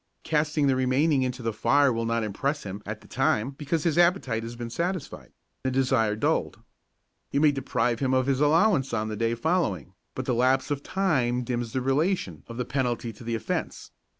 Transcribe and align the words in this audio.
Casting 0.23 0.65
the 0.65 0.75
remainder 0.75 1.23
into 1.23 1.43
the 1.43 1.53
fire 1.53 1.93
will 1.93 2.07
not 2.07 2.23
impress 2.23 2.63
him 2.63 2.81
at 2.87 3.01
the 3.01 3.07
time 3.07 3.51
because 3.51 3.83
his 3.83 3.99
appetite 3.99 4.41
has 4.41 4.55
been 4.55 4.71
satisfied, 4.71 5.31
the 5.63 5.69
desire 5.69 6.13
is 6.13 6.19
dulled. 6.19 6.57
You 7.29 7.39
may 7.39 7.51
deprive 7.51 7.99
him 7.99 8.11
of 8.11 8.25
his 8.25 8.41
allowance 8.41 8.95
on 8.95 9.09
the 9.09 9.15
day 9.15 9.35
following, 9.35 9.93
but 10.15 10.25
the 10.25 10.33
lapse 10.33 10.71
of 10.71 10.81
time 10.81 11.43
dims 11.43 11.73
the 11.73 11.81
relation 11.81 12.43
of 12.47 12.57
the 12.57 12.65
penalty 12.65 13.13
to 13.13 13.23
the 13.23 13.35
offence. 13.35 13.91